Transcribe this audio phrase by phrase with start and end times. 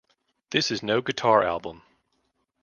[0.49, 1.83] This is no guitar album.